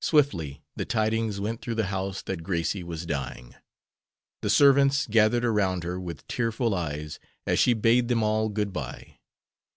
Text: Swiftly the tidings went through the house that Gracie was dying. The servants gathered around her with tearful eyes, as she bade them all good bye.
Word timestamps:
Swiftly 0.00 0.64
the 0.74 0.84
tidings 0.84 1.38
went 1.38 1.60
through 1.62 1.76
the 1.76 1.86
house 1.86 2.22
that 2.22 2.42
Gracie 2.42 2.82
was 2.82 3.06
dying. 3.06 3.54
The 4.42 4.50
servants 4.50 5.06
gathered 5.06 5.44
around 5.44 5.84
her 5.84 6.00
with 6.00 6.26
tearful 6.26 6.74
eyes, 6.74 7.20
as 7.46 7.60
she 7.60 7.72
bade 7.72 8.08
them 8.08 8.24
all 8.24 8.48
good 8.48 8.72
bye. 8.72 9.20